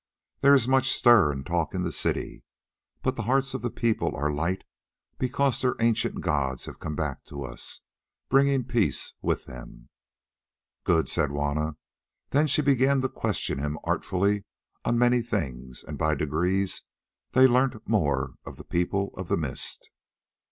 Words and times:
There 0.39 0.55
is 0.55 0.67
much 0.67 0.89
stir 0.89 1.31
and 1.31 1.45
talk 1.45 1.75
in 1.75 1.83
the 1.83 1.91
city, 1.91 2.41
but 3.03 3.15
the 3.15 3.21
hearts 3.29 3.53
of 3.53 3.61
the 3.61 3.69
people 3.69 4.15
are 4.15 4.33
light 4.33 4.63
because 5.19 5.61
their 5.61 5.75
ancient 5.79 6.21
gods 6.21 6.65
have 6.65 6.79
come 6.79 6.95
back 6.95 7.23
to 7.25 7.43
us, 7.43 7.81
bringing 8.27 8.63
peace 8.63 9.13
with 9.21 9.45
them." 9.45 9.89
"Good," 10.85 11.07
said 11.07 11.29
Juanna. 11.29 11.77
Then 12.31 12.47
she 12.47 12.63
began 12.63 13.01
to 13.01 13.09
question 13.09 13.59
him 13.59 13.77
artfully 13.83 14.43
on 14.83 14.97
many 14.97 15.21
things, 15.21 15.83
and 15.83 15.99
by 15.99 16.15
degrees 16.15 16.81
they 17.33 17.45
learnt 17.45 17.87
more 17.87 18.33
of 18.43 18.55
the 18.57 18.63
People 18.65 19.13
of 19.15 19.27
the 19.27 19.37
Mist. 19.37 19.91